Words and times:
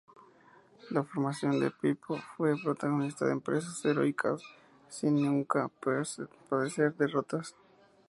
La 0.89 1.03
formación 1.03 1.59
de 1.59 1.69
Pippo 1.69 2.17
fue 2.35 2.57
protagonista 2.59 3.27
de 3.27 3.33
empresas 3.33 3.85
heroicas, 3.85 4.41
sin 4.89 5.23
nunca 5.23 5.69
padecer 6.47 6.95
derrotas. 6.95 7.55